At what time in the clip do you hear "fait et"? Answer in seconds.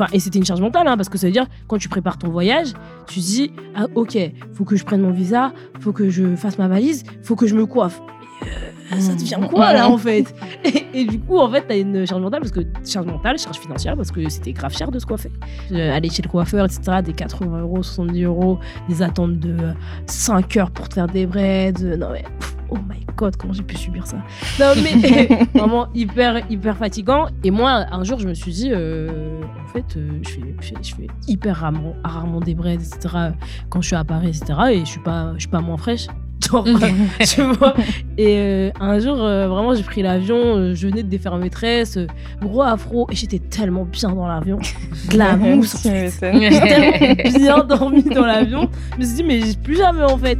9.98-11.00